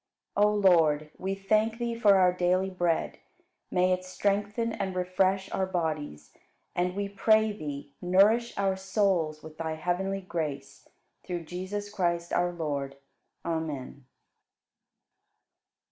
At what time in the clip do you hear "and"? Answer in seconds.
4.73-4.95, 6.75-6.95